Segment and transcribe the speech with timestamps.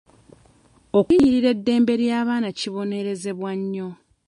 [0.97, 3.87] Okulinnyirira eddembe ly'abaana kibonerezebwa nnyo.